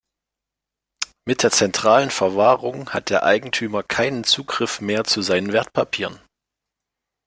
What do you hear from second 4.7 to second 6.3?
mehr zu seinen Wertpapieren.